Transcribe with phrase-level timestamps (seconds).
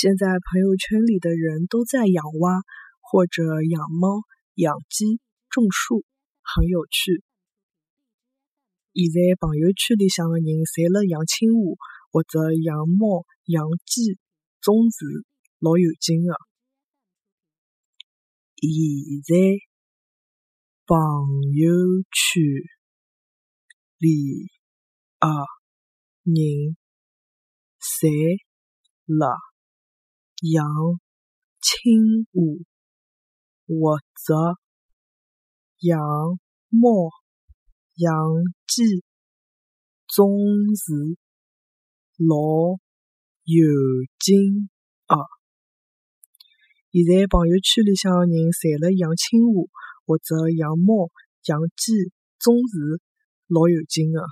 [0.00, 2.62] 现在朋友圈里的人都在养蛙，
[3.00, 4.22] 或者养猫、
[4.54, 5.18] 养鸡、
[5.50, 6.04] 种树，
[6.40, 7.24] 很有趣。
[8.94, 11.74] 现在朋友圈里向的人侪辣养青蛙，
[12.12, 14.14] 或者养猫、养鸡、
[14.60, 15.04] 种树，
[15.58, 16.30] 老有劲的。
[18.54, 18.70] 现
[19.26, 19.34] 在
[20.86, 20.94] 朋
[21.58, 21.74] 友
[22.14, 22.38] 圈
[23.98, 24.46] 里
[25.18, 25.26] 的
[26.22, 26.76] 人
[27.82, 28.38] 侪
[29.06, 29.26] 辣
[30.42, 30.64] 养
[31.60, 32.64] 青蛙，
[33.66, 34.34] 或者
[35.80, 35.98] 养
[36.68, 37.10] 猫、
[37.96, 38.14] 养
[38.68, 39.02] 鸡、
[40.06, 40.30] 种
[40.76, 41.16] 树，
[42.18, 42.78] 老
[43.42, 43.66] 有
[44.20, 44.70] 劲
[45.08, 45.16] 的。
[46.92, 49.66] 现在朋友圈里向的人侪辣养青蛙，
[50.06, 51.10] 或者养猫、
[51.46, 53.02] 养鸡、种树，
[53.48, 54.22] 老有劲的。